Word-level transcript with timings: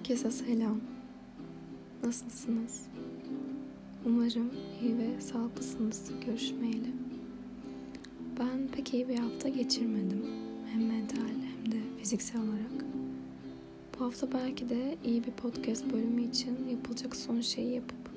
Herkese 0.00 0.30
selam. 0.30 0.80
Nasılsınız? 2.04 2.86
Umarım 4.06 4.50
iyi 4.82 4.98
ve 4.98 5.20
sağlıklısınız 5.20 6.10
görüşmeyeli. 6.26 6.92
Ben 8.38 8.68
pek 8.76 8.94
iyi 8.94 9.08
bir 9.08 9.18
hafta 9.18 9.48
geçirmedim. 9.48 10.26
Hem 10.72 10.86
mental 10.86 11.16
hem 11.18 11.72
de 11.72 11.76
fiziksel 11.98 12.40
olarak. 12.40 12.84
Bu 13.98 14.04
hafta 14.04 14.32
belki 14.32 14.68
de 14.68 14.96
iyi 15.04 15.24
bir 15.24 15.30
podcast 15.30 15.92
bölümü 15.92 16.22
için 16.22 16.68
yapılacak 16.70 17.16
son 17.16 17.40
şeyi 17.40 17.74
yapıp 17.74 18.10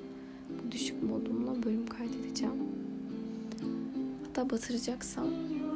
bu 0.50 0.72
düşük 0.72 1.02
modumla 1.02 1.62
bölüm 1.62 1.86
kaydedeceğim. 1.86 2.54
Hatta 4.26 4.50
batıracaksam 4.50 5.26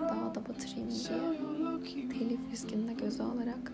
daha 0.01 0.35
da 0.35 0.49
batırayım 0.49 0.91
diye 0.91 2.09
telif 2.09 2.41
riskini 2.53 2.89
de 2.89 2.93
göze 2.93 3.23
alarak 3.23 3.73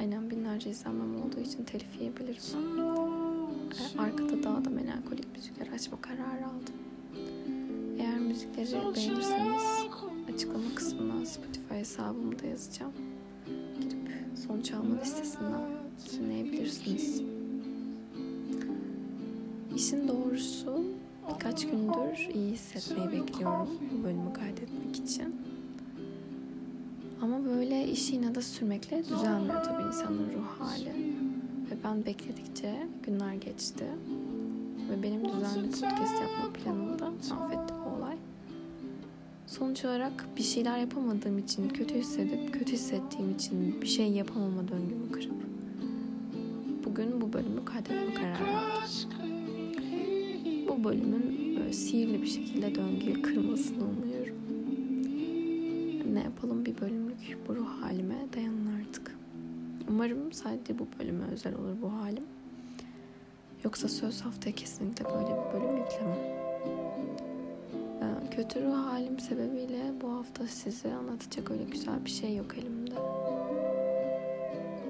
aynen 0.00 0.30
binlerce 0.30 0.70
izlenmem 0.70 1.22
olduğu 1.22 1.40
için 1.40 1.64
telif 1.64 2.00
yiyebilirim. 2.00 2.42
Ee, 3.96 4.00
arkada 4.00 4.42
daha 4.42 4.64
da 4.64 4.70
melankolik 4.70 5.36
müzikler 5.36 5.68
açma 5.74 6.00
kararı 6.00 6.46
aldım. 6.46 6.74
Eğer 7.98 8.18
müzikleri 8.18 8.72
beğenirseniz 8.72 9.62
açıklama 10.34 10.74
kısmına 10.74 11.26
Spotify 11.26 11.74
hesabımı 11.74 12.38
da 12.38 12.46
yazacağım. 12.46 12.92
Girip 13.80 14.10
son 14.46 14.60
çalma 14.60 15.00
listesinden 15.00 15.70
dinleyebilirsiniz. 16.12 17.22
İşin 19.76 20.08
doğrusu 20.08 20.84
birkaç 21.34 21.66
gündür 21.66 22.34
iyi 22.34 22.52
hissetmeyi 22.52 23.12
bekliyorum 23.12 23.68
bu 23.92 24.04
bölümü 24.04 24.32
kaydetmek 24.32 24.96
için. 24.96 25.36
Ama 27.22 27.44
böyle 27.44 27.88
işi 27.88 28.16
inada 28.16 28.42
sürmekle 28.42 29.04
düzelmiyor 29.04 29.64
tabii 29.64 29.82
insanın 29.88 30.32
ruh 30.34 30.46
hali. 30.58 30.92
Ve 31.70 31.74
ben 31.84 32.06
bekledikçe 32.06 32.86
günler 33.02 33.34
geçti. 33.34 33.84
Ve 34.90 35.02
benim 35.02 35.24
düzenli 35.24 35.70
podcast 35.70 36.20
yapma 36.20 36.52
planımı 36.52 36.98
da 36.98 37.10
mahvetti 37.10 37.74
bu 37.74 37.98
olay. 37.98 38.16
Sonuç 39.46 39.84
olarak 39.84 40.26
bir 40.36 40.42
şeyler 40.42 40.78
yapamadığım 40.78 41.38
için, 41.38 41.68
kötü 41.68 41.94
hissedip, 41.94 42.52
kötü 42.52 42.72
hissettiğim 42.72 43.34
için 43.34 43.82
bir 43.82 43.86
şey 43.86 44.10
yapamama 44.12 44.68
döngümü 44.68 45.12
kırıp 45.12 45.50
bugün 46.84 47.20
bu 47.20 47.32
bölümü 47.32 47.64
kaydetme 47.64 48.14
kararı 48.14 48.58
aldım. 48.58 49.10
Bu 50.68 50.84
bölümün 50.84 51.40
sihirli 51.72 52.22
bir 52.22 52.26
şekilde 52.26 52.74
döngüyü 52.74 53.22
kırmasını 53.22 53.84
umuyorum. 53.84 54.19
Ne 56.12 56.22
yapalım 56.22 56.66
bir 56.66 56.80
bölümlük 56.80 57.38
bu 57.48 57.56
ruh 57.56 57.82
halime 57.82 58.14
dayanın 58.36 58.80
artık. 58.80 59.16
Umarım 59.88 60.32
sadece 60.32 60.78
bu 60.78 60.86
bölüme 60.98 61.24
özel 61.32 61.54
olur 61.54 61.76
bu 61.82 61.92
halim. 61.92 62.24
Yoksa 63.64 63.88
söz 63.88 64.20
haftaya 64.20 64.54
kesinlikle 64.54 65.04
böyle 65.04 65.26
bir 65.26 65.60
bölüm 65.60 65.76
yüklemem. 65.76 66.18
Ee, 68.02 68.30
kötü 68.36 68.62
ruh 68.62 68.76
halim 68.76 69.18
sebebiyle 69.18 69.92
bu 70.00 70.12
hafta 70.12 70.46
size 70.46 70.94
anlatacak 70.94 71.50
öyle 71.50 71.64
güzel 71.64 72.04
bir 72.04 72.10
şey 72.10 72.36
yok 72.36 72.58
elimde. 72.58 72.94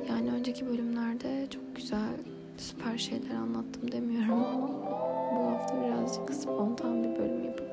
Yani 0.08 0.30
önceki 0.32 0.66
bölümlerde 0.66 1.46
çok 1.50 1.76
güzel, 1.76 2.16
süper 2.56 2.98
şeyler 2.98 3.34
anlattım 3.34 3.92
demiyorum 3.92 4.44
ama 4.44 4.68
bu 5.36 5.50
hafta 5.50 5.82
birazcık 5.84 6.34
spontan 6.34 7.02
bir 7.04 7.18
bölüm 7.18 7.44
yapıp 7.44 7.69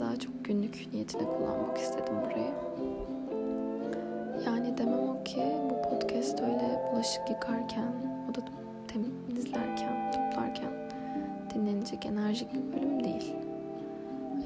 daha 0.00 0.18
çok 0.18 0.44
günlük 0.44 0.88
niyetine 0.92 1.22
kullanmak 1.22 1.78
istedim 1.78 2.14
burayı. 2.24 2.52
Yani 4.46 4.78
demem 4.78 5.08
o 5.08 5.24
ki 5.24 5.42
bu 5.70 5.90
podcast 5.90 6.40
öyle 6.40 6.82
bulaşık 6.92 7.30
yıkarken, 7.30 7.92
oda 8.30 8.44
temizlerken, 8.88 10.12
toplarken 10.12 10.72
dinlenecek 11.54 12.06
enerjik 12.06 12.48
bir 12.54 12.76
bölüm 12.76 13.04
değil. 13.04 13.34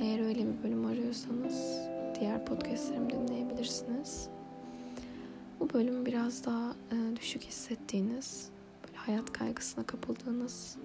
Eğer 0.00 0.20
öyle 0.20 0.40
bir 0.40 0.62
bölüm 0.62 0.86
arıyorsanız 0.86 1.80
diğer 2.20 2.44
podcastlerimi 2.44 3.10
dinleyebilirsiniz. 3.10 4.28
Bu 5.60 5.72
bölüm 5.72 6.06
biraz 6.06 6.44
daha 6.44 6.70
e, 6.70 7.16
düşük 7.16 7.42
hissettiğiniz, 7.42 8.48
böyle 8.86 8.96
hayat 8.96 9.32
kaygısına 9.32 9.84
kapıldığınız, 9.84 10.76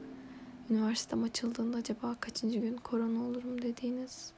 üniversitem 0.70 1.24
açıldığında 1.24 1.78
acaba 1.78 2.16
kaçıncı 2.20 2.60
gün 2.60 2.78
korona 2.78 3.24
olurum 3.24 3.62
dediğiniz, 3.62 4.34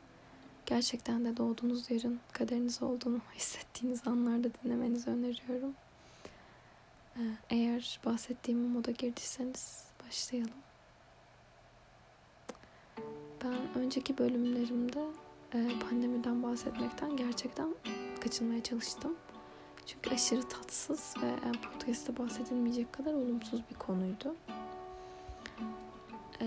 gerçekten 0.66 1.26
de 1.26 1.38
doğduğunuz 1.38 1.92
yerin 1.92 2.20
kaderiniz 2.34 2.84
olduğunu 2.84 3.20
hissettiğiniz 3.36 4.08
anlarda 4.08 4.48
dinlemenizi 4.64 5.10
öneriyorum. 5.10 5.74
E, 7.16 7.22
eğer 7.50 8.00
bahsettiğim 8.06 8.60
moda 8.60 8.92
girdiyseniz 8.92 9.84
başlayalım. 10.06 10.54
Ben 13.44 13.82
önceki 13.82 14.18
bölümlerimde 14.18 15.06
e, 15.54 15.80
pandemiden 15.90 16.44
bahsetmekten 16.44 17.18
gerçekten 17.18 17.76
kaçınmaya 18.22 18.64
çalıştım. 18.64 19.16
Çünkü 19.86 20.10
aşırı 20.10 20.50
tatsız 20.50 21.14
ve 21.22 21.28
yani 21.28 21.62
podcast'te 21.62 22.18
bahsedilmeyecek 22.18 22.94
kadar 22.94 23.14
olumsuz 23.14 23.62
bir 23.70 23.76
konuydu. 23.76 24.36
Ee, 26.42 26.46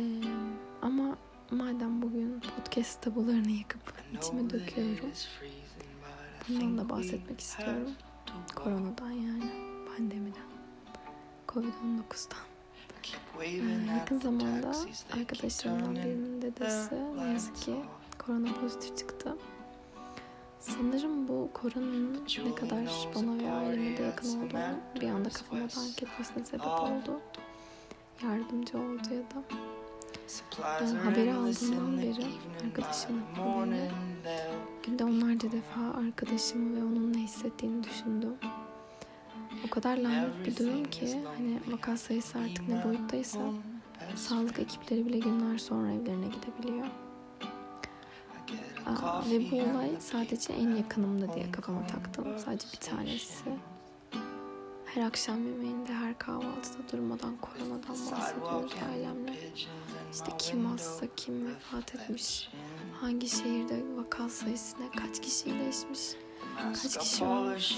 ama 0.83 1.17
madem 1.51 2.03
bugün 2.03 2.41
podcast 2.41 3.03
tabularını 3.03 3.51
yakıp 3.51 3.81
içime 4.13 4.51
döküyorum. 4.51 5.11
Bundan 6.49 6.79
da 6.79 6.89
bahsetmek 6.89 7.41
istiyorum. 7.41 7.93
Koronadan 8.55 9.11
yani. 9.11 9.51
Pandemiden. 9.97 10.43
Covid-19'dan. 11.49 12.47
Ee, 13.43 13.93
yakın 13.97 14.21
zamanda 14.21 14.73
arkadaşlarımdan 15.13 15.95
birinin 15.95 16.43
dedesi 16.43 16.95
ne 17.17 17.33
yazık 17.33 17.57
ki 17.57 17.75
korona 18.19 18.55
pozitif 18.55 18.99
çıktı. 18.99 19.37
Sanırım 20.61 21.29
bu 21.29 21.51
koronanın 21.55 22.25
ne 22.45 22.55
kadar 22.55 22.85
bana 23.15 23.39
ve 23.39 23.53
aileme 23.53 23.97
de 23.97 24.03
yakın 24.03 24.29
olduğunu 24.29 24.77
bir 25.01 25.09
anda 25.09 25.29
kafama 25.29 25.63
dank 25.63 26.03
etmesine 26.03 26.45
sebep 26.45 26.67
oldu. 26.67 27.21
Yardımcı 28.23 28.79
oldu 28.79 29.15
ya 29.15 29.21
da. 29.21 29.76
Ben 30.81 30.95
haberi 30.95 31.35
aldığımdan 31.35 31.99
beri 31.99 32.27
arkadaşımın 32.67 33.23
haberini 33.37 33.91
günde 34.87 35.05
onlarca 35.05 35.53
defa 35.53 35.81
arkadaşımı 36.07 36.77
ve 36.77 36.85
onun 36.85 37.13
ne 37.13 37.19
hissettiğini 37.19 37.85
düşündüm. 37.85 38.35
O 39.67 39.71
kadar 39.71 39.97
lanet 39.97 40.47
bir 40.47 40.57
durum 40.57 40.85
ki 40.85 41.21
hani 41.37 41.61
vaka 41.73 41.97
sayısı 41.97 42.39
artık 42.39 42.69
ne 42.69 42.85
boyuttaysa 42.85 43.39
sağlık 44.15 44.59
ekipleri 44.59 45.07
bile 45.07 45.19
günler 45.19 45.59
sonra 45.59 45.93
evlerine 45.93 46.27
gidebiliyor. 46.27 46.87
Aa, 48.87 49.23
ve 49.31 49.51
bu 49.51 49.57
olay 49.57 49.91
sadece 50.01 50.53
en 50.53 50.71
yakınımda 50.77 51.35
diye 51.35 51.51
kafama 51.53 51.87
taktım. 51.87 52.25
Sadece 52.45 52.67
bir 52.73 52.79
tanesi. 52.91 53.45
Her 54.97 55.03
akşam 55.03 55.47
yemeğinde, 55.47 55.95
her 55.95 56.19
kahvaltıda 56.19 56.93
durmadan 56.93 57.37
koronadan 57.37 57.97
bahsediyoruz 58.13 58.73
ailemle. 58.93 59.33
İşte 60.13 60.33
kim 60.39 60.67
hasta, 60.67 61.07
kim 61.17 61.47
vefat 61.47 61.95
etmiş, 61.95 62.49
hangi 63.01 63.29
şehirde 63.29 63.83
vaka 63.97 64.29
sayısı 64.29 64.77
ne, 64.81 64.91
kaç 64.91 65.21
kişi 65.21 65.45
iyileşmiş, 65.45 66.01
kaç 66.83 66.99
kişi 66.99 67.25
ölmüş. 67.25 67.77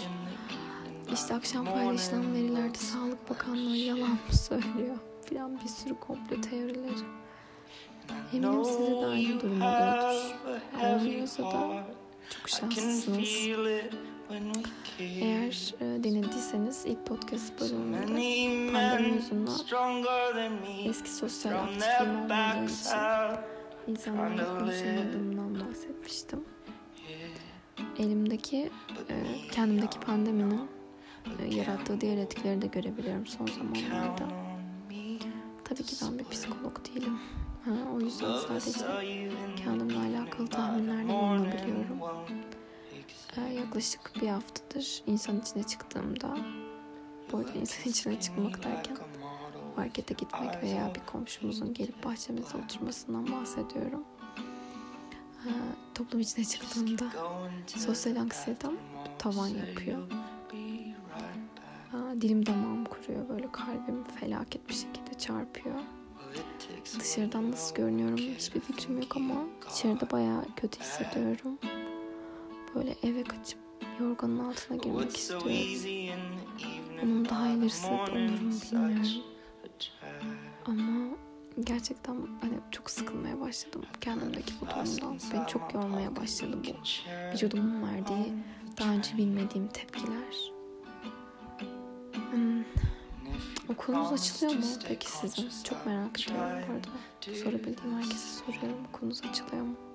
İşte 1.12 1.34
akşam 1.34 1.64
paylaşılan 1.64 2.34
verilerde 2.34 2.78
Sağlık 2.78 3.30
Bakanlığı 3.30 3.76
yalan 3.76 4.10
mı 4.10 4.34
söylüyor 4.48 4.96
filan 5.24 5.60
bir 5.60 5.68
sürü 5.68 6.00
komplo 6.00 6.40
teorileri. 6.40 6.92
Eminim 8.32 8.64
size 8.64 8.90
de 8.90 9.06
aynı 9.06 9.40
durum 9.40 9.62
oluyordur. 9.62 10.34
Olmuyorsa 10.84 11.42
da 11.42 11.84
çok 12.30 12.48
şanslısınız. 12.48 13.48
Eğer 14.98 15.74
e, 15.80 16.04
dinlediyseniz 16.04 16.84
ilk 16.86 17.06
podcast 17.06 17.60
bölümünde 17.60 18.72
pandemi 18.72 19.14
yüzünden 19.14 19.52
eski 20.88 21.10
sosyal 21.10 21.52
aktifliğim 21.64 22.16
olmadığı 22.22 22.64
için 22.64 22.96
insanlarla 23.86 24.58
konuşamadığımdan 24.58 25.60
bahsetmiştim. 25.68 26.44
Elimdeki, 27.98 28.70
e, 29.08 29.14
kendimdeki 29.52 30.00
pandeminin 30.00 30.68
e, 31.40 31.54
yarattığı 31.54 32.00
diğer 32.00 32.18
etkileri 32.18 32.62
de 32.62 32.66
görebiliyorum 32.66 33.26
son 33.26 33.46
zamanlarda. 33.46 34.28
Tabii 35.64 35.82
ki 35.82 35.96
ben 36.02 36.18
bir 36.18 36.24
psikolog 36.24 36.76
değilim. 36.94 37.18
Ha, 37.64 37.70
o 37.96 38.00
yüzden 38.00 38.38
sadece 38.48 38.80
kendimle 39.64 40.18
alakalı 40.18 40.46
tahminlerle 40.46 41.08
bulunabiliyorum. 41.08 42.00
Ee, 43.36 43.40
yaklaşık 43.40 44.12
bir 44.22 44.28
haftadır 44.28 45.02
insan 45.06 45.40
içine 45.40 45.62
çıktığımda, 45.62 46.38
bu 47.32 47.38
arada 47.38 47.52
insan 47.52 47.90
içine 47.90 48.20
çıkmak 48.20 48.64
derken 48.64 48.96
markete 49.76 50.14
gitmek 50.14 50.62
veya 50.62 50.94
bir 50.94 51.00
komşumuzun 51.06 51.74
gelip 51.74 52.04
bahçemize 52.04 52.56
oturmasından 52.64 53.32
bahsediyorum. 53.32 54.04
Ee, 55.46 55.50
toplum 55.94 56.20
içine 56.20 56.44
çıktığımda 56.44 57.04
sosyal 57.66 58.16
anksiyetem 58.16 58.76
tavan 59.18 59.48
yapıyor. 59.48 60.02
dilim 62.20 62.46
damağım 62.46 62.84
kuruyor 62.84 63.28
böyle 63.28 63.52
kalbim 63.52 64.04
felaket 64.04 64.68
bir 64.68 64.74
şekilde 64.74 65.18
çarpıyor. 65.18 65.76
Dışarıdan 67.00 67.50
nasıl 67.50 67.74
görünüyorum 67.74 68.18
hiçbir 68.18 68.60
fikrim 68.60 69.00
yok 69.00 69.16
ama 69.16 69.34
içeride 69.70 70.10
bayağı 70.10 70.44
kötü 70.56 70.80
hissediyorum. 70.80 71.58
Böyle 72.78 72.94
eve 73.02 73.24
kaçıp 73.24 73.58
yorganın 74.00 74.38
altına 74.38 74.76
girmek 74.76 75.16
istiyorum. 75.16 75.48
Bunun 77.02 77.28
daha 77.28 77.48
ilerisi 77.48 77.86
umarım 77.86 78.14
bilmiyorum. 78.16 79.06
Ama 80.66 81.16
gerçekten 81.64 82.14
hani 82.40 82.54
çok 82.70 82.90
sıkılmaya 82.90 83.40
başladım 83.40 83.82
kendimdeki 84.00 84.52
bu 84.60 84.66
durumdan. 84.66 85.18
Beni 85.34 85.46
çok 85.46 85.74
yormaya 85.74 86.16
başladı 86.16 86.58
bu 86.64 86.72
vücudumun 87.32 87.82
verdiği 87.82 88.32
daha 88.78 88.92
önce 88.92 89.16
bilmediğim 89.16 89.68
tepkiler. 89.68 90.52
Hmm. 92.30 92.64
Okulunuz 93.68 94.12
açılıyor 94.12 94.58
mu 94.58 94.66
peki 94.88 95.10
sizin? 95.10 95.48
Çok 95.64 95.86
merak 95.86 96.20
ediyorum 96.20 96.50
bu 96.68 96.72
arada. 96.72 97.38
Sorabildiğim 97.38 97.96
herkese 97.96 98.44
soruyorum. 98.44 98.86
Okulunuz 98.88 99.22
açılıyor 99.30 99.62
mu? 99.62 99.87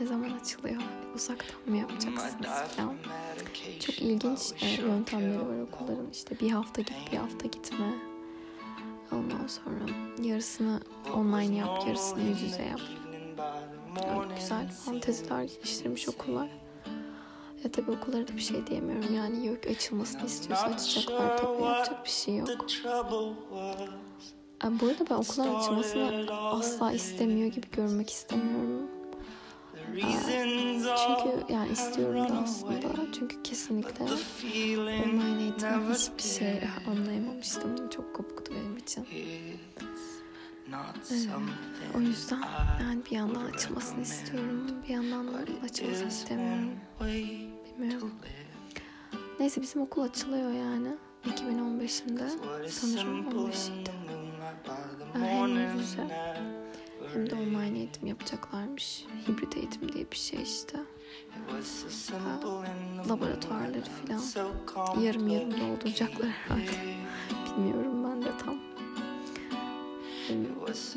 Ne 0.00 0.06
zaman 0.06 0.30
açılıyor? 0.30 0.82
Uzaktan 1.14 1.60
mı 1.66 1.76
yapacaksınız 1.76 2.46
falan. 2.76 2.94
Çok 3.80 3.98
ilginç 4.02 4.40
e, 4.62 4.82
yöntemleri 4.82 5.40
var 5.40 5.60
okulların. 5.60 6.10
İşte 6.12 6.40
bir 6.40 6.50
hafta 6.50 6.82
git 6.82 7.12
bir 7.12 7.16
hafta 7.16 7.46
gitme. 7.46 7.94
Ondan 9.12 9.46
sonra 9.46 9.84
yarısını 10.22 10.80
online 11.14 11.56
yap, 11.56 11.86
yarısını 11.86 12.20
yüz 12.22 12.42
yüze 12.42 12.62
yap. 12.62 12.80
Öyle 13.96 14.34
güzel 14.40 14.70
fanteziler 14.70 15.42
geliştirmiş 15.42 16.08
okullar. 16.08 16.48
Ya 17.64 17.72
tabii 17.72 17.90
okullara 17.90 18.28
da 18.28 18.36
bir 18.36 18.40
şey 18.40 18.66
diyemiyorum. 18.66 19.14
Yani 19.14 19.46
yok 19.46 19.66
açılmasını 19.70 20.26
istiyorsa 20.26 20.66
açacaklar 20.66 21.38
tabii 21.38 21.62
yapacak 21.62 22.04
bir 22.04 22.10
şey 22.10 22.36
yok. 22.36 22.48
Bu 24.80 24.86
arada 24.86 25.10
ben 25.10 25.14
okullar 25.14 25.58
açılmasını 25.58 26.32
asla 26.32 26.92
istemiyor 26.92 27.52
gibi 27.52 27.66
görmek 27.72 28.10
istemiyorum. 28.10 28.99
Çünkü 29.96 31.52
yani 31.52 31.72
istiyorum 31.72 32.28
da 32.28 32.38
aslında. 32.42 33.12
Çünkü 33.12 33.42
kesinlikle 33.42 34.04
online 34.04 35.42
eğitimden 35.42 35.94
hiçbir 35.94 36.22
şey 36.22 36.60
anlayamamıştım. 36.86 37.88
Çok 37.90 38.14
kopuktu 38.14 38.54
benim 38.54 38.76
için. 38.76 39.06
Evet. 39.14 39.58
O 41.96 42.00
yüzden 42.00 42.42
yani 42.80 43.00
bir 43.10 43.16
yandan 43.16 43.44
açılmasını 43.44 44.00
istiyorum. 44.00 44.70
Bir 44.88 44.94
yandan 44.94 45.28
açılmasını 45.64 46.08
istemiyorum. 46.08 46.70
Bilmiyorum. 47.78 48.12
Neyse 49.40 49.62
bizim 49.62 49.82
okul 49.82 50.02
açılıyor 50.02 50.52
yani. 50.52 50.88
2015'inde 51.26 52.28
sanırım 52.68 53.30
15'iydi. 53.30 53.90
Hem 55.12 55.48
yüz 55.48 55.80
yüze 55.80 56.06
hem 57.12 57.30
de 57.30 57.34
online 57.34 57.78
eğitim 57.78 58.06
yapacaklarmış. 58.06 59.04
Hibrit 59.28 59.56
eğitim 59.56 59.92
diye 59.92 60.10
bir 60.10 60.16
şey 60.16 60.42
işte. 60.42 60.78
Ha, 62.12 62.40
laboratuvarları 63.08 63.84
falan 63.84 64.20
yarım 65.02 65.28
yarım 65.28 65.50
dolduracaklar 65.50 66.28
herhalde. 66.28 66.70
Bilmiyorum 67.56 68.04
ben 68.04 68.22
de 68.22 68.30
tam. 68.44 68.56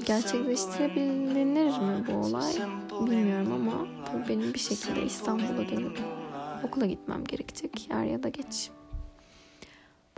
Gerçekleştirebilir 0.05 1.79
mi 1.79 2.05
bu 2.07 2.11
olay 2.13 2.53
bilmiyorum 2.91 3.51
ama 3.51 3.87
benim 4.29 4.53
bir 4.53 4.59
şekilde 4.59 5.05
İstanbul'a 5.05 5.69
dönüp 5.69 5.99
okula 6.63 6.85
gitmem 6.85 7.23
gerekecek 7.23 7.89
yer 7.89 8.03
ya 8.03 8.23
da 8.23 8.29
geç. 8.29 8.69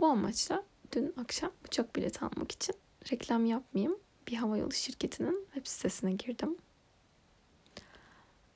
Bu 0.00 0.06
amaçla 0.06 0.62
dün 0.92 1.14
akşam 1.20 1.50
uçak 1.66 1.96
bileti 1.96 2.24
almak 2.24 2.52
için 2.52 2.74
reklam 3.12 3.46
yapmayayım 3.46 3.98
bir 4.28 4.36
havayolu 4.36 4.72
şirketinin 4.72 5.46
web 5.54 5.66
sitesine 5.66 6.12
girdim. 6.12 6.56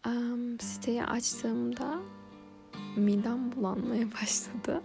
Um, 0.06 0.61
siteyi 0.61 1.05
açtığımda 1.05 1.99
midem 2.96 3.52
bulanmaya 3.52 4.12
başladı. 4.22 4.82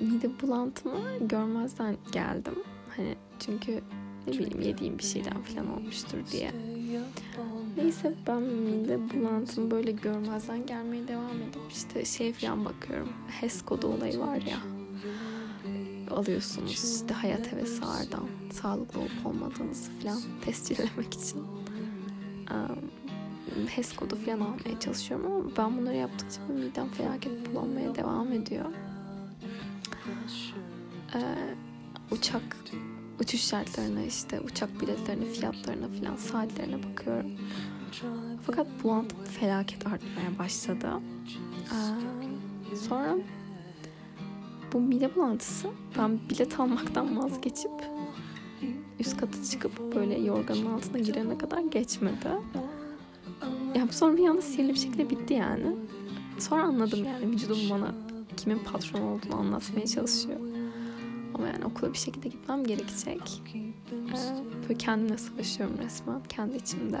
Mide 0.00 0.40
bulantımı 0.40 1.28
görmezden 1.28 1.96
geldim. 2.12 2.58
Hani 2.96 3.14
çünkü 3.40 3.82
ne 4.26 4.32
bileyim 4.32 4.60
yediğim 4.60 4.98
bir 4.98 5.04
şeyden 5.04 5.42
falan 5.42 5.76
olmuştur 5.76 6.18
diye. 6.32 6.52
Neyse 7.76 8.14
ben 8.26 8.42
mide 8.42 9.10
bulantımı 9.10 9.70
böyle 9.70 9.92
görmezden 9.92 10.66
gelmeye 10.66 11.08
devam 11.08 11.42
edip 11.42 11.62
işte 11.70 12.04
şey 12.04 12.32
falan 12.32 12.64
bakıyorum. 12.64 13.12
HES 13.40 13.62
kodu 13.62 13.86
olayı 13.86 14.18
var 14.18 14.36
ya 14.36 14.73
alıyorsunuz 16.16 16.70
işte 16.72 17.14
hayat 17.14 17.52
hevesi 17.52 17.84
ağırdan 17.84 18.28
sağlıklı 18.52 19.00
olup 19.00 19.26
olmadığınızı 19.26 19.90
falan 20.02 20.20
tescillemek 20.44 21.14
için 21.14 21.38
um, 22.50 23.68
HES 23.68 23.96
kodu 23.96 24.16
falan 24.16 24.40
almaya 24.40 24.80
çalışıyorum 24.80 25.32
ama 25.32 25.44
ben 25.58 25.78
bunları 25.78 25.96
yaptıkça 25.96 26.40
midem 26.42 26.88
felaket 26.88 27.54
bulanmaya 27.54 27.94
devam 27.94 28.32
ediyor. 28.32 28.64
Ee, 31.14 31.34
uçak 32.10 32.56
uçuş 33.20 33.40
şartlarına 33.40 34.02
işte 34.02 34.40
uçak 34.40 34.80
biletlerine 34.80 35.24
fiyatlarına 35.24 35.88
falan 35.88 36.16
saatlerine 36.16 36.82
bakıyorum. 36.82 37.30
Fakat 38.46 38.66
bulantım 38.82 39.18
felaket 39.24 39.86
artmaya 39.86 40.38
başladı. 40.38 40.88
Ee, 42.72 42.76
sonra 42.76 43.16
bu 44.74 44.80
mide 44.80 45.14
bulantısı 45.14 45.68
ben 45.98 46.18
bilet 46.30 46.60
almaktan 46.60 47.18
vazgeçip 47.18 47.70
üst 49.00 49.16
katı 49.16 49.50
çıkıp 49.50 49.94
böyle 49.94 50.20
yorganın 50.20 50.66
altına 50.66 50.98
girene 50.98 51.38
kadar 51.38 51.60
geçmedi. 51.60 52.28
Ya 53.74 53.88
sonra 53.90 54.16
bir 54.16 54.28
anda 54.28 54.42
sihirli 54.42 54.68
bir 54.68 54.78
şekilde 54.78 55.10
bitti 55.10 55.34
yani. 55.34 55.76
Sonra 56.38 56.62
anladım 56.62 57.04
yani 57.04 57.30
vücudum 57.30 57.58
bana 57.70 57.94
kimin 58.36 58.58
patron 58.58 59.00
olduğunu 59.00 59.36
anlatmaya 59.36 59.86
çalışıyor. 59.86 60.40
Ama 61.34 61.46
yani 61.46 61.64
okula 61.64 61.92
bir 61.92 61.98
şekilde 61.98 62.28
gitmem 62.28 62.64
gerekecek. 62.64 63.42
Ee, 63.92 64.62
böyle 64.62 64.78
kendimle 64.78 65.18
savaşıyorum 65.18 65.78
resmen 65.78 66.22
kendi 66.28 66.56
içimde. 66.56 67.00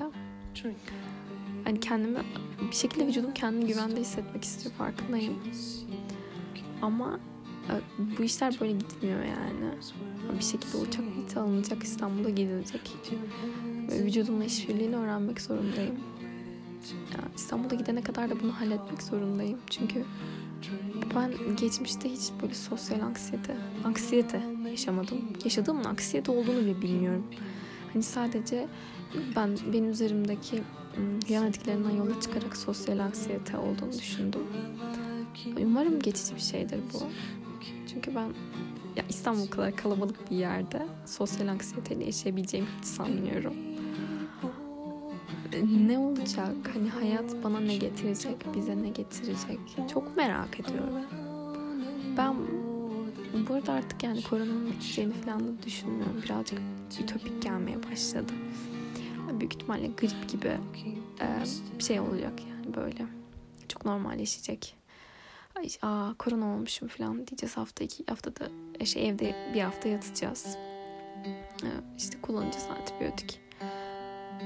Hani 1.64 1.80
kendimi 1.80 2.18
bir 2.70 2.76
şekilde 2.76 3.06
vücudum 3.06 3.34
kendini 3.34 3.66
güvende 3.66 4.00
hissetmek 4.00 4.44
istiyor 4.44 4.74
farkındayım. 4.74 5.34
Ama 6.82 7.18
bu 8.18 8.22
işler 8.22 8.56
böyle 8.60 8.72
gitmiyor 8.72 9.18
yani. 9.18 9.74
Bir 10.38 10.44
şekilde 10.44 10.76
uçak 10.76 11.16
bileti 11.16 11.38
alınacak, 11.38 11.82
İstanbul'a 11.82 12.30
gidilecek. 12.30 12.92
Ve 13.90 14.04
vücudumla 14.04 14.44
işbirliğini 14.44 14.96
öğrenmek 14.96 15.40
zorundayım. 15.40 15.94
Yani 17.12 17.28
İstanbul'a 17.36 17.74
gidene 17.74 18.02
kadar 18.02 18.30
da 18.30 18.40
bunu 18.40 18.60
halletmek 18.60 19.02
zorundayım. 19.02 19.58
Çünkü 19.70 20.04
ben 21.14 21.32
geçmişte 21.56 22.10
hiç 22.10 22.30
böyle 22.42 22.54
sosyal 22.54 23.00
anksiyete, 23.00 23.56
anksiyete 23.84 24.42
yaşamadım. 24.70 25.18
Yaşadığımın 25.44 25.84
anksiyete 25.84 26.32
olduğunu 26.32 26.60
bile 26.60 26.82
bilmiyorum. 26.82 27.26
Hani 27.92 28.02
sadece 28.02 28.66
ben 29.36 29.58
benim 29.72 29.90
üzerimdeki 29.90 30.62
yan 31.28 31.46
etkilerinden 31.46 31.90
yola 31.90 32.20
çıkarak 32.20 32.56
sosyal 32.56 32.98
anksiyete 32.98 33.58
olduğunu 33.58 33.92
düşündüm. 33.92 34.42
Umarım 35.62 36.00
geçici 36.00 36.34
bir 36.34 36.40
şeydir 36.40 36.80
bu. 36.92 36.98
Çünkü 37.92 38.14
ben 38.14 38.28
ya 38.96 39.04
İstanbul 39.08 39.46
kadar 39.46 39.76
kalabalık 39.76 40.30
bir 40.30 40.36
yerde 40.36 40.86
sosyal 41.06 41.48
anksiyeteyle 41.48 42.04
yaşayabileceğimi 42.04 42.68
hiç 42.78 42.86
sanmıyorum. 42.86 43.54
Ne 45.86 45.98
olacak? 45.98 46.54
Hani 46.74 46.88
hayat 46.88 47.44
bana 47.44 47.60
ne 47.60 47.76
getirecek? 47.76 48.36
Bize 48.56 48.82
ne 48.82 48.88
getirecek? 48.88 49.58
Çok 49.92 50.16
merak 50.16 50.60
ediyorum. 50.60 50.94
Ben 52.18 52.34
bu 53.48 53.54
arada 53.54 53.72
artık 53.72 54.02
yani 54.02 54.22
koronanın 54.22 54.70
biteceğini 54.70 55.12
falan 55.12 55.40
da 55.40 55.62
düşünmüyorum. 55.62 56.22
Birazcık 56.24 56.58
ütopik 57.00 57.42
gelmeye 57.42 57.82
başladı. 57.82 58.32
Büyük 59.40 59.54
ihtimalle 59.54 59.86
grip 59.86 60.28
gibi 60.28 60.56
bir 61.78 61.84
şey 61.84 62.00
olacak 62.00 62.32
yani 62.50 62.76
böyle. 62.76 63.06
Çok 63.68 63.84
normalleşecek 63.84 64.74
ay 65.54 65.68
aa 65.82 66.14
korona 66.18 66.54
olmuşum 66.54 66.88
falan 66.88 67.26
diyeceğiz 67.26 67.56
hafta 67.56 67.84
iki 67.84 68.04
haftada 68.08 68.48
e, 68.80 68.86
şey 68.86 69.08
evde 69.08 69.50
bir 69.54 69.60
hafta 69.60 69.88
yatacağız. 69.88 70.56
Ee, 71.62 71.68
işte 71.98 72.20
kullanacağız 72.20 72.66
antibiyotik. 72.70 73.40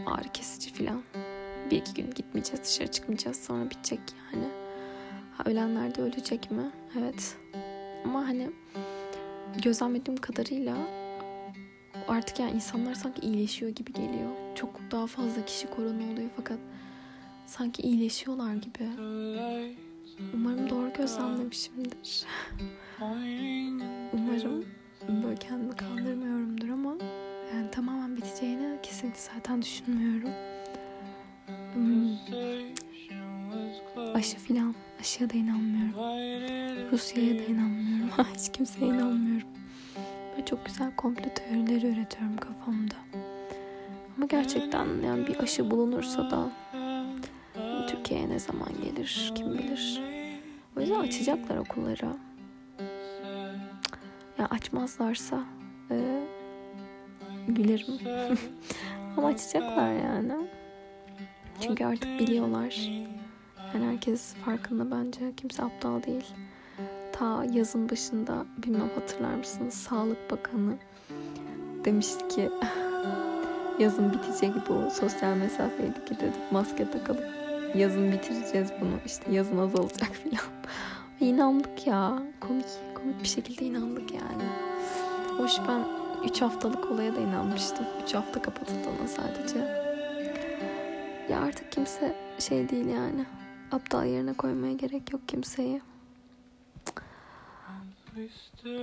Ağrı 0.07 0.29
kesici 0.33 0.73
falan. 0.73 1.03
Bir 1.71 1.77
iki 1.77 1.95
gün 1.95 2.11
gitmeyeceğiz 2.11 2.65
dışarı 2.65 2.91
çıkmayacağız 2.91 3.45
sonra 3.45 3.71
bitecek 3.71 4.01
yani. 4.35 4.49
Ha, 5.37 5.43
ölenler 5.47 5.95
de 5.95 6.03
ölecek 6.03 6.51
mi? 6.51 6.71
Evet. 6.99 7.37
Ama 8.05 8.29
hani 8.29 8.51
gözlemlediğim 9.63 10.21
kadarıyla 10.21 10.77
artık 12.09 12.41
yani 12.41 12.53
insanlar 12.53 12.95
sanki 12.95 13.21
iyileşiyor 13.21 13.71
gibi 13.71 13.93
geliyor. 13.93 14.31
Çok 14.55 14.81
daha 14.91 15.07
fazla 15.07 15.45
kişi 15.45 15.71
korona 15.71 16.13
oluyor 16.13 16.31
fakat 16.37 16.59
sanki 17.47 17.83
iyileşiyorlar 17.83 18.55
gibi. 18.55 18.85
Umarım 20.35 20.71
doğru 20.71 20.93
gözlemlemişimdir. 20.93 22.25
umarım 24.13 24.65
böyle 25.09 25.37
kendimi 25.37 25.77
kandırmıyorumdur 25.77 26.69
ama 26.69 26.97
yani 27.55 27.71
tamamen 27.71 28.17
biteceğini 28.17 28.79
kesinlikle 28.83 29.21
zaten 29.35 29.63
düşünmüyorum. 29.63 30.31
Hmm. 31.75 32.17
Aşı 34.15 34.37
filan. 34.37 34.75
Aşıya 35.01 35.31
da 35.31 35.35
inanmıyorum. 35.35 35.95
Rusya'ya 36.93 37.39
da 37.39 37.43
inanmıyorum. 37.43 38.11
Hiç 38.37 38.53
kimseye 38.53 38.87
inanmıyorum. 38.87 39.49
Böyle 40.33 40.45
çok 40.47 40.67
güzel 40.67 40.97
komplo 40.97 41.31
teorileri 41.35 41.87
üretiyorum 41.87 42.37
kafamda. 42.37 42.95
Ama 44.17 44.27
gerçekten 44.27 44.87
yani 45.05 45.27
bir 45.27 45.39
aşı 45.39 45.71
bulunursa 45.71 46.31
da 46.31 46.51
Türkiye'ye 48.09 48.29
ne 48.29 48.39
zaman 48.39 48.69
gelir 48.85 49.33
kim 49.35 49.59
bilir. 49.59 50.03
O 50.77 50.81
yüzden 50.81 51.01
açacaklar 51.01 51.57
okulları. 51.57 52.17
Ya 54.39 54.47
açmazlarsa 54.51 55.45
e, 55.91 55.97
gülerim. 57.49 57.99
Ama 59.17 59.29
açacaklar 59.29 59.93
yani. 59.93 60.33
Çünkü 61.61 61.85
artık 61.85 62.21
biliyorlar. 62.21 62.91
Yani 63.75 63.87
herkes 63.87 64.35
farkında 64.35 64.91
bence. 64.91 65.33
Kimse 65.37 65.63
aptal 65.63 66.03
değil. 66.03 66.27
Ta 67.13 67.45
yazın 67.53 67.91
başında 67.91 68.47
bilmem 68.59 68.91
hatırlar 68.95 69.35
mısınız? 69.35 69.75
Sağlık 69.75 70.31
Bakanı 70.31 70.77
demişti 71.85 72.29
ki 72.29 72.51
yazın 73.79 74.13
bitecek 74.13 74.53
bu 74.69 74.91
sosyal 74.91 75.37
mesafeye 75.37 75.95
dikkat 75.95 76.23
edip 76.23 76.53
maske 76.53 76.91
takalım. 76.91 77.38
Yazın 77.75 78.13
bitireceğiz 78.13 78.73
bunu. 78.81 78.95
İşte 79.07 79.33
yazın 79.33 79.59
azalacak 79.59 80.11
filan. 80.23 80.45
İnandık 81.21 81.87
ya. 81.87 82.23
Komik, 82.41 82.67
komik 82.95 83.23
bir 83.23 83.29
şekilde 83.29 83.65
inandık 83.65 84.15
yani. 84.15 84.45
Hoş 85.39 85.53
ben 85.69 85.85
3 86.25 86.43
haftalık 86.43 86.91
olaya 86.91 87.17
da 87.17 87.21
inanmıştım. 87.21 87.87
3 88.05 88.15
hafta 88.15 88.43
kapatıldığına 88.43 89.09
sadece. 89.09 89.59
Ya 91.31 91.41
artık 91.41 91.73
kimse 91.73 92.15
şey 92.39 92.69
değil 92.69 92.87
yani. 92.87 93.25
Aptal 93.73 94.07
yerine 94.07 94.33
koymaya 94.33 94.73
gerek 94.73 95.13
yok 95.13 95.29
kimseyi. 95.29 95.83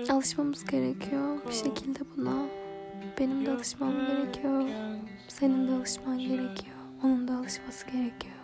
Alışmamız 0.09 0.65
gerekiyor 0.65 1.37
bir 1.47 1.53
şekilde 1.53 1.99
buna. 2.17 2.45
Benim 3.19 3.45
de 3.45 3.51
alışmam 3.51 3.91
gerekiyor. 4.07 4.63
Senin 5.27 5.67
de 5.67 5.71
alışman 5.71 6.17
gerekiyor. 6.19 6.75
Onun 7.03 7.27
da 7.27 7.33
alışması 7.37 7.85
gerekiyor. 7.85 8.34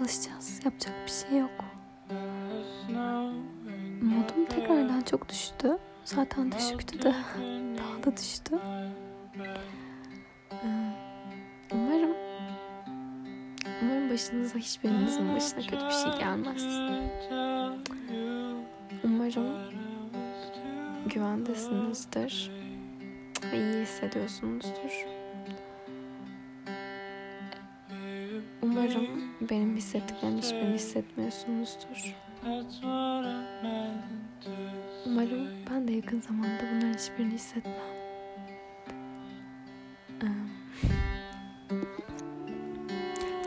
Alışacağız. 0.00 0.60
Yapacak 0.64 0.94
bir 1.06 1.10
şey 1.10 1.38
yok. 1.38 1.64
Modum 4.02 4.44
tekrardan 4.48 5.00
çok 5.00 5.28
düştü. 5.28 5.78
Zaten 6.04 6.52
düşüktü 6.52 7.02
de 7.02 7.14
daha 7.78 8.04
da 8.04 8.16
düştü. 8.16 8.58
Umarım 11.72 12.10
umarım 13.82 14.10
başınıza 14.10 14.58
hiçbirinizin 14.58 15.34
başına 15.34 15.60
kötü 15.60 15.86
bir 15.86 15.90
şey 15.90 16.18
gelmez. 16.18 16.64
Umarım 19.04 19.46
güvendesinizdir 21.06 22.50
ve 23.52 23.56
iyi 23.56 23.82
hissediyorsunuzdur. 23.82 25.06
Umarım 28.62 29.29
benim 29.40 29.76
hissettiklerimi 29.76 30.38
hiçbirini 30.38 30.74
hissetmiyorsunuzdur. 30.74 32.14
Umarım 35.06 35.48
ben 35.70 35.88
de 35.88 35.92
yakın 35.92 36.20
zamanda 36.20 36.62
bunların 36.72 36.94
hiçbirini 36.94 37.34
hissetmem. 37.34 37.74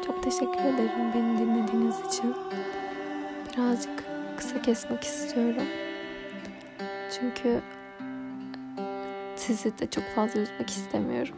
Çok 0.05 0.23
teşekkür 0.23 0.59
ederim 0.59 1.13
beni 1.15 1.37
dinlediğiniz 1.37 1.95
için. 2.07 2.35
Birazcık 3.53 4.03
kısa 4.37 4.61
kesmek 4.61 5.03
istiyorum. 5.03 5.67
Çünkü 7.19 7.61
sizi 9.35 9.77
de 9.79 9.89
çok 9.89 10.03
fazla 10.03 10.39
üzmek 10.39 10.69
istemiyorum. 10.69 11.35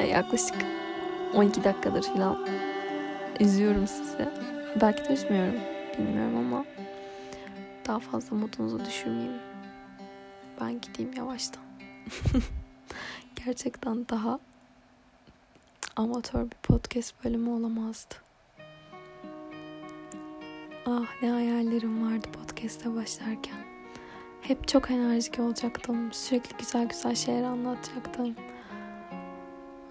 Yaklaşık 0.10 0.56
12 1.34 1.64
dakikadır 1.64 2.02
falan 2.02 2.46
üzüyorum 3.40 3.86
sizi. 3.86 4.28
Belki 4.80 5.08
de 5.08 5.12
üzmüyorum. 5.12 5.60
Bilmiyorum 5.98 6.36
ama 6.36 6.64
daha 7.86 7.98
fazla 7.98 8.36
modunuzu 8.36 8.84
düşürmeyeyim. 8.84 9.38
Ben 10.60 10.80
gideyim 10.80 11.12
yavaştan. 11.12 11.62
Gerçekten 13.46 14.08
daha 14.08 14.38
amatör 15.96 16.44
bir 16.44 16.56
podcast 16.62 17.24
bölümü 17.24 17.50
olamazdı. 17.50 18.14
Ah 20.86 21.22
ne 21.22 21.30
hayallerim 21.30 22.12
vardı 22.12 22.28
podcast'e 22.32 22.94
başlarken. 22.94 23.58
Hep 24.40 24.68
çok 24.68 24.90
enerjik 24.90 25.38
olacaktım. 25.38 26.12
Sürekli 26.12 26.56
güzel 26.56 26.88
güzel 26.88 27.14
şeyler 27.14 27.42
anlatacaktım. 27.42 28.36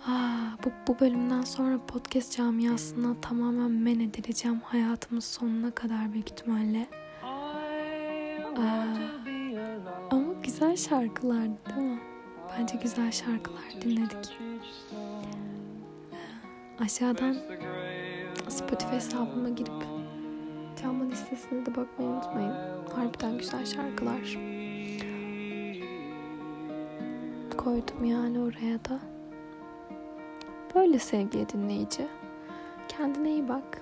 Ah, 0.07 0.57
bu, 0.65 0.69
bu 0.87 0.99
bölümden 0.99 1.41
sonra 1.41 1.79
podcast 1.87 2.37
camiasına 2.37 3.21
tamamen 3.21 3.71
men 3.71 3.99
edileceğim 3.99 4.59
hayatımın 4.63 5.19
sonuna 5.21 5.71
kadar 5.71 6.13
büyük 6.13 6.29
ihtimalle. 6.31 6.87
Aa, 7.23 8.85
ama 10.11 10.33
güzel 10.43 10.75
şarkılar 10.75 11.41
değil 11.41 11.87
mi? 11.87 11.99
Bence 12.59 12.77
güzel 12.83 13.11
şarkılar 13.11 13.81
dinledik. 13.81 14.37
Aşağıdan 16.79 17.37
Spotify 18.49 18.95
hesabıma 18.95 19.49
girip 19.49 19.83
çalma 20.81 21.05
listesine 21.05 21.65
de 21.65 21.75
bakmayı 21.75 22.09
unutmayın. 22.11 22.53
Harbiden 22.95 23.37
güzel 23.37 23.65
şarkılar. 23.65 24.37
Koydum 27.57 28.03
yani 28.03 28.39
oraya 28.39 28.85
da. 28.85 29.14
Böyle 30.75 30.99
sevgili 30.99 31.49
dinleyici. 31.49 32.07
Kendine 32.87 33.31
iyi 33.31 33.49
bak. 33.49 33.81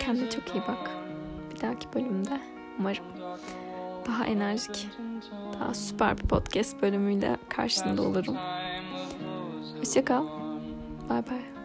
Kendine 0.00 0.30
çok 0.30 0.54
iyi 0.54 0.62
bak. 0.68 0.90
Bir 1.54 1.60
dahaki 1.60 1.92
bölümde 1.94 2.40
umarım 2.78 3.04
daha 4.06 4.24
enerjik, 4.26 4.88
daha 5.60 5.74
süper 5.74 6.18
bir 6.18 6.28
podcast 6.28 6.82
bölümüyle 6.82 7.36
karşında 7.48 8.02
olurum. 8.02 8.36
Hoşçakal. 9.80 10.26
Bye 11.10 11.22
bye. 11.30 11.57